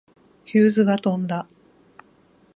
[0.45, 1.47] ヒューズが飛んだ。